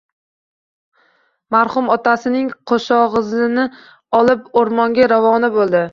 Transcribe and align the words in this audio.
Marhum 1.55 1.91
otasining 1.97 2.49
qoʻshogʻizini 2.71 3.67
olib, 4.21 4.49
oʻrmonga 4.63 5.11
ravona 5.13 5.53
boʻldi. 5.59 5.89